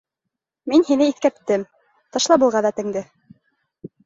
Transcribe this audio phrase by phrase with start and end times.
[0.71, 1.67] Мин һине иҫкәрттем:
[2.17, 3.05] ташла был ғәҙәтеңде.